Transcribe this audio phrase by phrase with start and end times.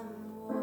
[0.00, 0.59] someone.